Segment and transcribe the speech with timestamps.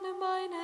[0.00, 0.59] öffne meine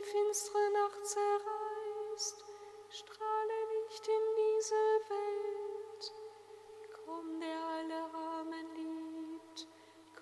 [0.00, 2.44] die finstere Nacht zerreißt,
[2.88, 4.74] strahle nicht in diese
[5.08, 6.14] Welt.
[7.04, 9.68] Komm, der alle Armen liebt,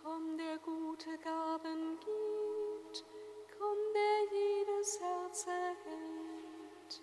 [0.02, 3.04] komm, der gute Gaben gibt,
[3.58, 7.02] komm, der jedes Herz erhält.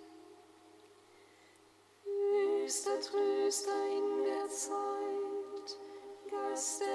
[2.04, 5.78] Höchster Tröster in der Zeit,
[6.30, 6.95] Geist der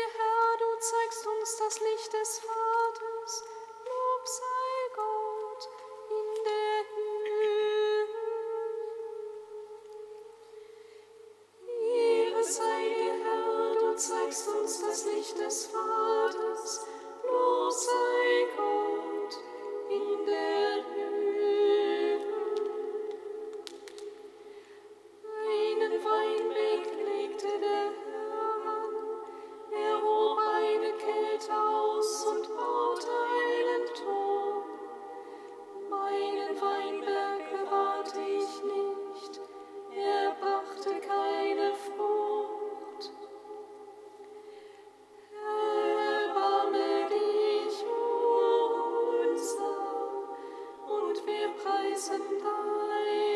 [52.01, 53.30] Psalm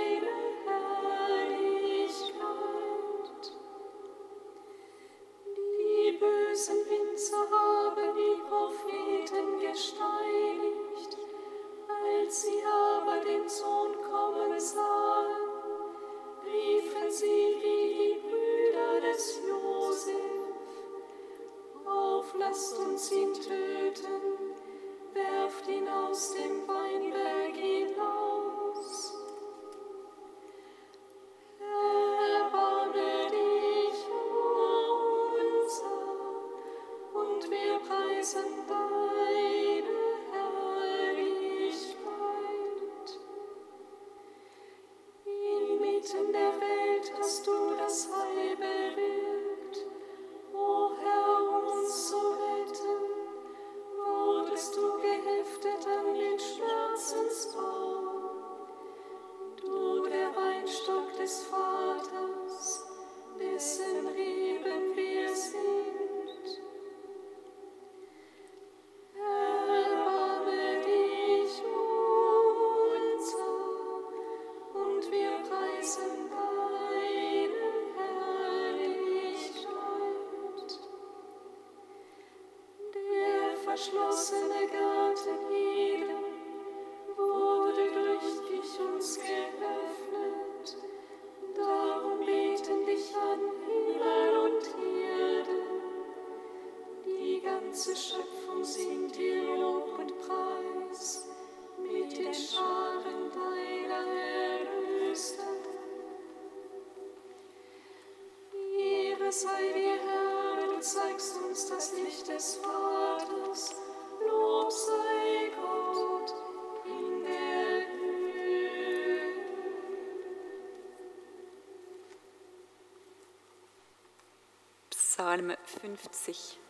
[125.93, 126.64] 50.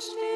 [0.00, 0.29] Angst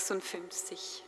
[0.00, 1.02] Psalm 56.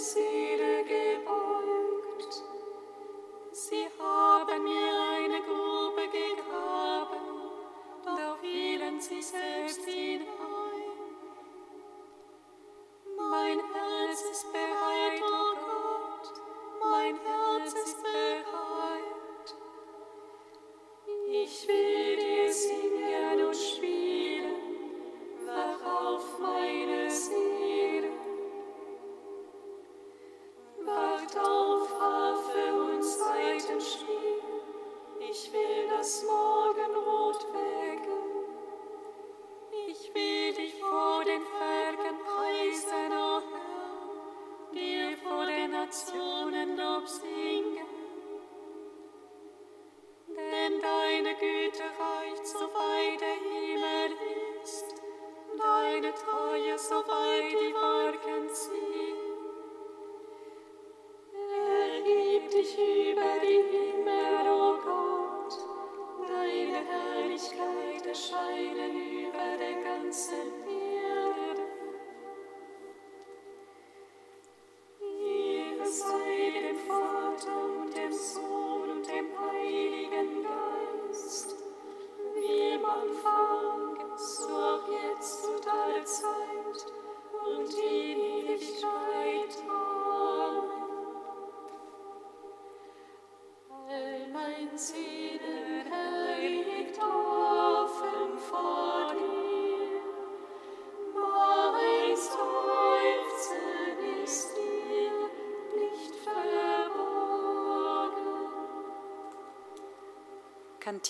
[0.00, 0.49] see.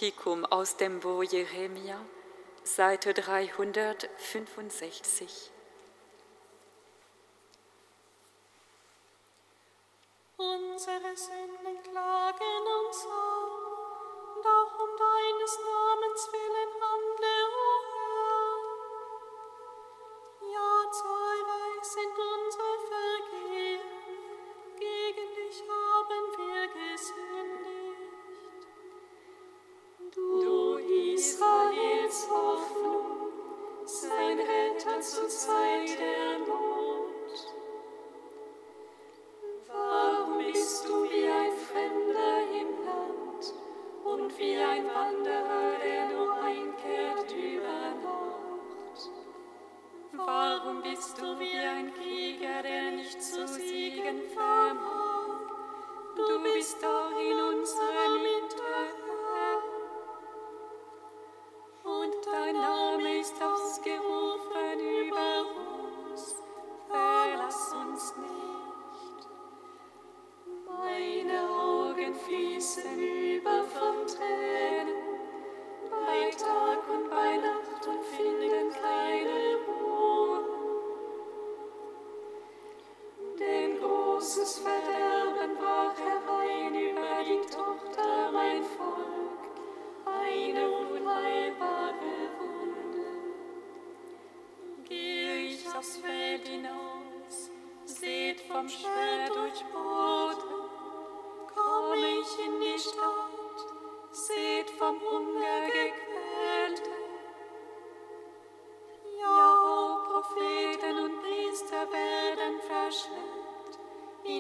[0.01, 2.01] Prophetikum aus dem Buch Jeremia,
[2.65, 5.51] Seite 365.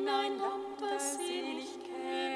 [0.00, 2.29] In hinein, Lamm der Seligkeit.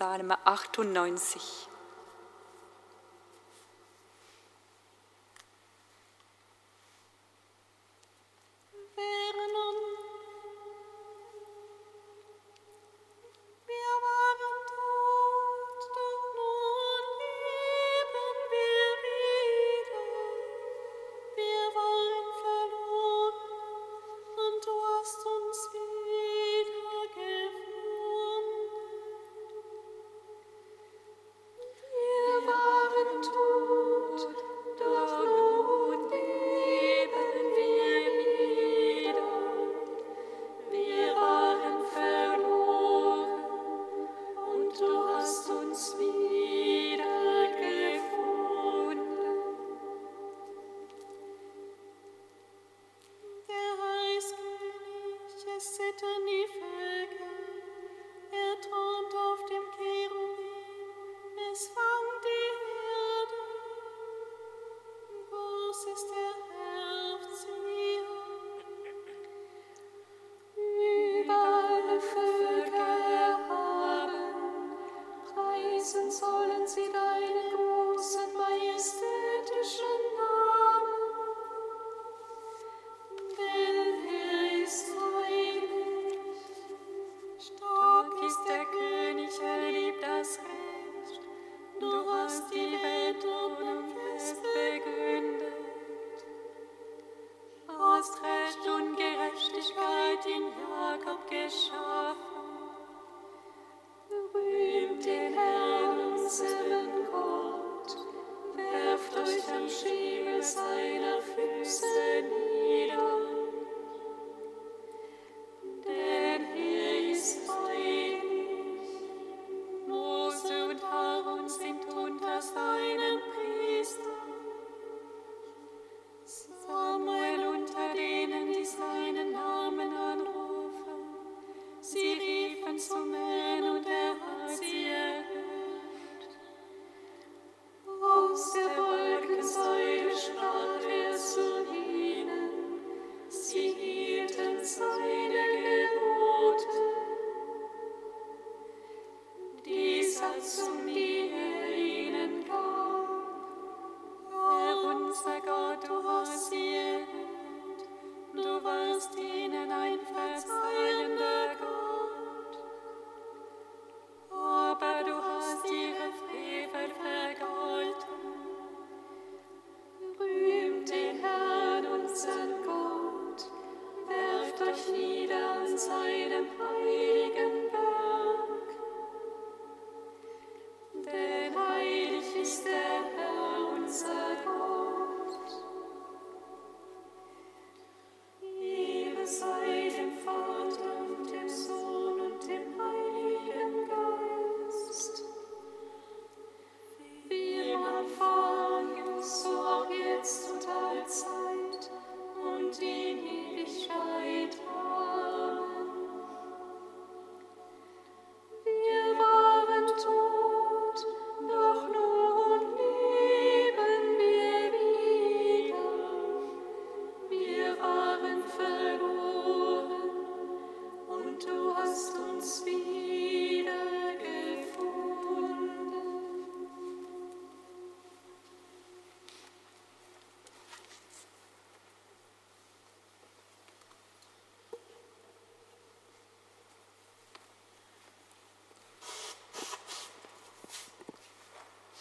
[0.00, 0.32] Psalm
[0.82, 1.79] 98.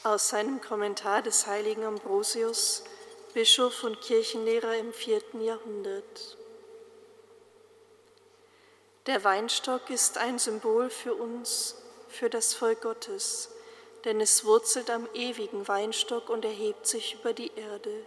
[0.02, 2.84] Aus seinem Kommentar des heiligen Ambrosius,
[3.40, 6.38] Bischof und Kirchenlehrer im vierten Jahrhundert.
[9.06, 13.50] Der Weinstock ist ein Symbol für uns, für das Volk Gottes,
[14.04, 18.04] denn es wurzelt am ewigen Weinstock und erhebt sich über die Erde.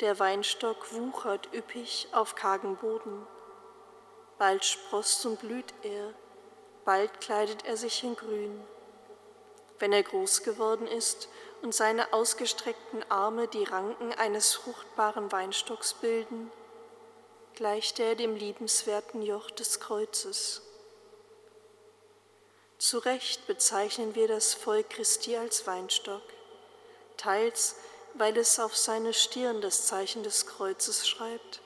[0.00, 3.24] Der Weinstock wuchert üppig auf kargem Boden.
[4.36, 6.12] Bald sproßt und blüht er,
[6.84, 8.60] bald kleidet er sich in Grün.
[9.80, 11.28] Wenn er groß geworden ist
[11.62, 16.52] und seine ausgestreckten Arme die Ranken eines fruchtbaren Weinstocks bilden,
[17.54, 20.62] gleicht er dem liebenswerten Joch des Kreuzes.
[22.78, 26.22] Zu Recht bezeichnen wir das Volk Christi als Weinstock,
[27.16, 27.76] teils
[28.14, 31.60] weil es auf seine Stirn das Zeichen des Kreuzes schreibt,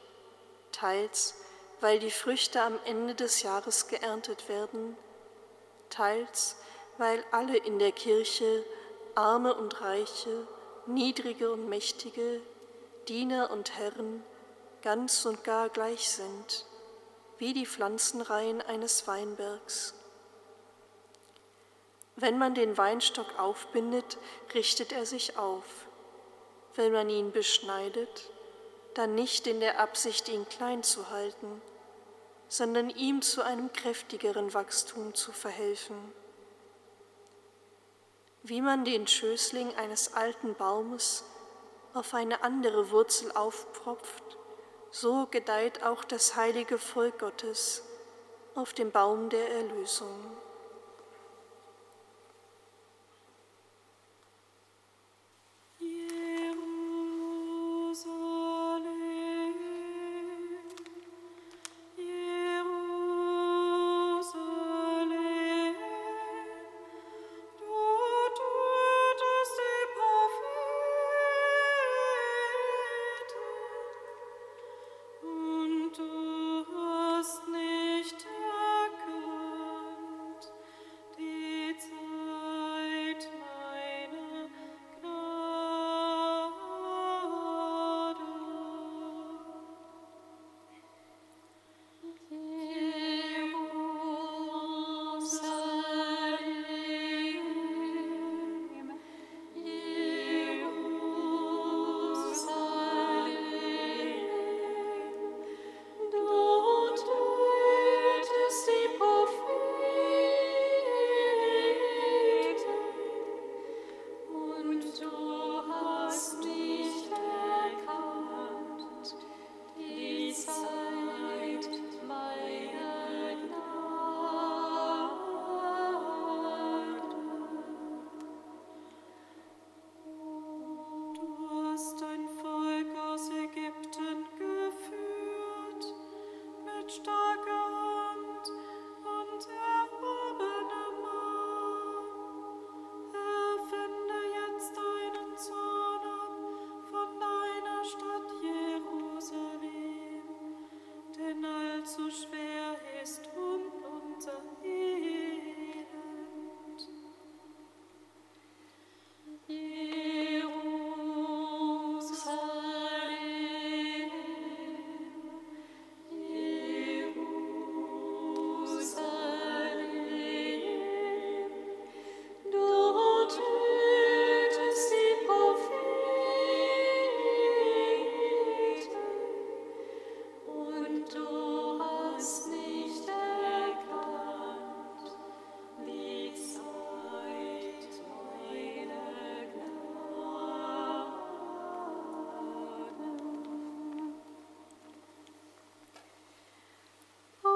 [0.72, 1.34] teils
[1.80, 4.96] weil die Früchte am Ende des Jahres geerntet werden,
[5.90, 6.56] teils
[6.98, 8.64] weil alle in der Kirche,
[9.14, 10.46] Arme und Reiche,
[10.86, 12.40] Niedrige und Mächtige,
[13.08, 14.22] Diener und Herren,
[14.82, 16.66] ganz und gar gleich sind,
[17.38, 19.94] wie die Pflanzenreihen eines Weinbergs.
[22.16, 24.18] Wenn man den Weinstock aufbindet,
[24.54, 25.64] richtet er sich auf.
[26.74, 28.30] Wenn man ihn beschneidet,
[28.94, 31.60] dann nicht in der Absicht, ihn klein zu halten,
[32.48, 35.96] sondern ihm zu einem kräftigeren Wachstum zu verhelfen.
[38.46, 41.24] Wie man den Schößling eines alten Baumes
[41.94, 44.36] auf eine andere Wurzel aufpfropft,
[44.90, 47.82] so gedeiht auch das heilige Volk Gottes
[48.54, 50.10] auf dem Baum der Erlösung.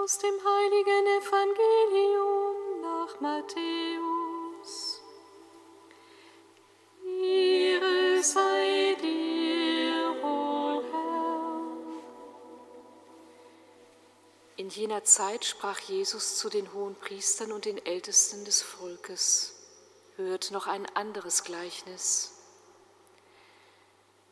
[0.09, 5.03] Aus dem heiligen Evangelium nach Matthäus.
[7.05, 11.61] Ehre sei dir, o Herr.
[14.57, 19.57] In jener Zeit sprach Jesus zu den hohen Priestern und den Ältesten des Volkes.
[20.17, 22.33] Hört noch ein anderes Gleichnis.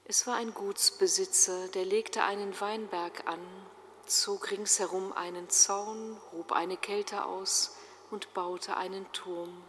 [0.06, 3.46] Es war ein Gutsbesitzer, der legte einen Weinberg an
[4.10, 7.76] zog ringsherum einen Zaun, hob eine Kälte aus
[8.10, 9.64] und baute einen Turm.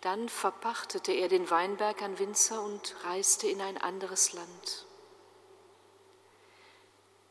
[0.00, 4.86] Dann verpachtete er den Weinberg an Winzer und reiste in ein anderes Land.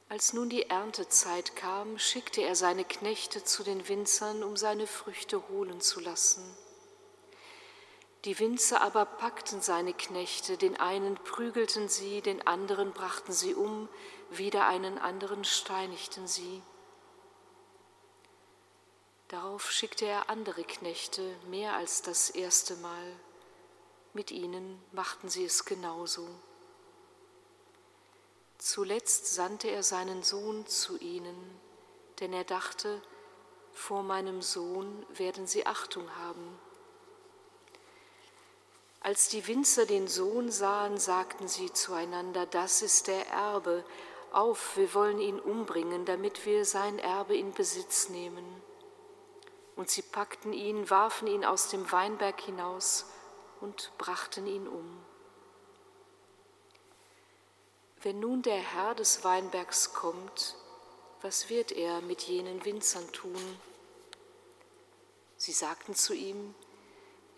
[0.08, 5.48] Als nun die Erntezeit kam, schickte er seine Knechte zu den Winzern, um seine Früchte
[5.50, 6.44] holen zu lassen.
[8.26, 13.88] Die Winzer aber packten seine Knechte, den einen prügelten sie, den anderen brachten sie um,
[14.30, 16.62] wieder einen anderen steinigten sie.
[19.30, 23.16] Darauf schickte er andere Knechte, mehr als das erste Mal.
[24.14, 26.28] Mit ihnen machten sie es genauso.
[28.58, 31.60] Zuletzt sandte er seinen Sohn zu ihnen,
[32.20, 33.02] denn er dachte,
[33.72, 36.60] vor meinem Sohn werden sie Achtung haben.
[39.02, 43.86] Als die Winzer den Sohn sahen, sagten sie zueinander, das ist der Erbe,
[44.32, 48.46] auf, wir wollen ihn umbringen, damit wir sein Erbe in Besitz nehmen.
[49.76, 53.06] Und sie packten ihn, warfen ihn aus dem Weinberg hinaus
[53.62, 55.06] und brachten ihn um.
[58.02, 60.56] Wenn nun der Herr des Weinbergs kommt,
[61.22, 63.60] was wird er mit jenen Winzern tun?
[65.38, 66.54] Sie sagten zu ihm,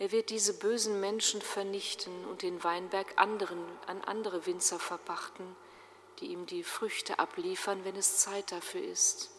[0.02, 5.56] er wird diese bösen Menschen vernichten und den Weinberg anderen, an andere Winzer verpachten,
[6.20, 9.30] die ihm die Früchte abliefern, wenn es Zeit dafür ist.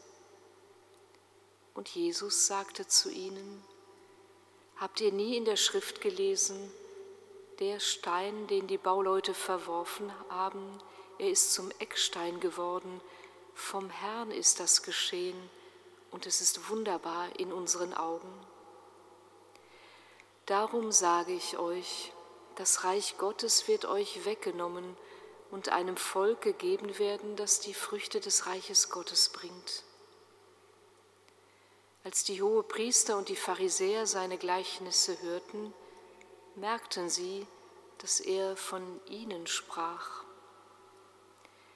[1.75, 3.65] Und Jesus sagte zu ihnen,
[4.77, 6.73] Habt ihr nie in der Schrift gelesen,
[7.59, 10.79] der Stein, den die Bauleute verworfen haben,
[11.19, 13.01] er ist zum Eckstein geworden,
[13.57, 15.51] vom Herrn ist das geschehen
[16.13, 18.52] und es ist wunderbar in unseren Augen.
[20.53, 22.13] Darum sage ich euch,
[22.57, 24.99] das Reich Gottes wird euch weggenommen
[25.51, 29.83] und einem Volk gegeben werden, das die Früchte des Reiches Gottes bringt.
[32.05, 35.73] Als die hohe Priester und die Pharisäer seine Gleichnisse hörten,
[36.55, 37.47] merkten sie,
[37.97, 40.23] dass er von ihnen sprach.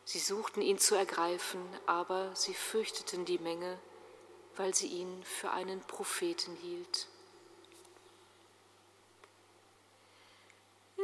[0.04, 3.78] Sie suchten ihn zu ergreifen, aber sie fürchteten die Menge,
[4.54, 7.08] weil sie ihn für einen Propheten hielt.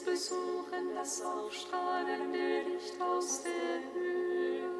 [0.00, 4.70] besuchen das aufstrahlende Licht aus der Höhe,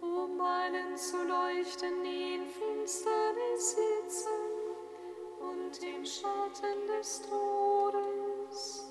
[0.00, 4.30] um einen zu leuchten, die in Finsternis sitzen
[5.40, 8.86] und im Schatten des Todes,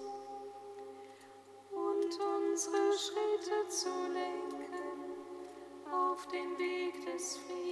[1.72, 4.72] und unsere Schritte zu lenken
[5.92, 7.71] auf den Weg des Friedens.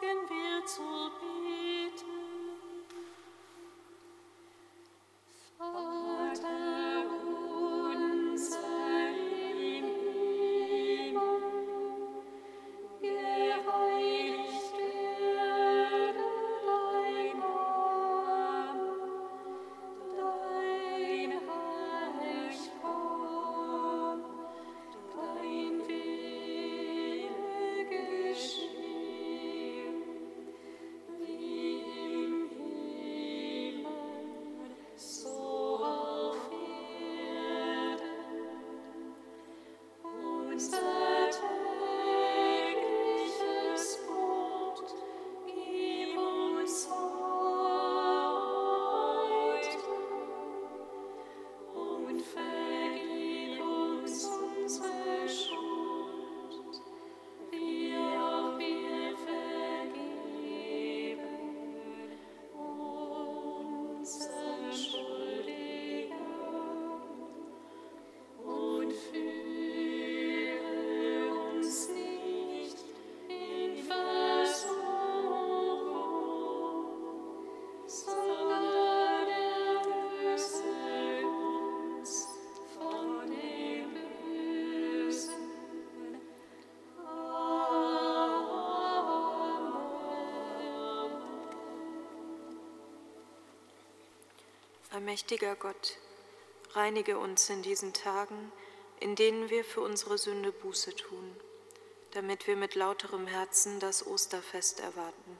[0.00, 0.95] sagen wir zu
[94.96, 95.98] Allmächtiger Gott,
[96.70, 98.50] reinige uns in diesen Tagen,
[98.98, 101.36] in denen wir für unsere Sünde Buße tun,
[102.12, 105.38] damit wir mit lauterem Herzen das Osterfest erwarten.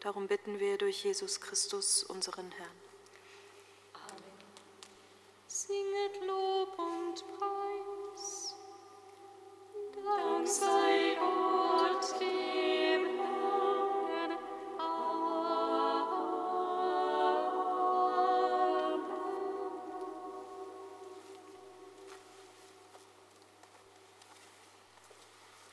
[0.00, 2.81] Darum bitten wir durch Jesus Christus, unseren Herrn.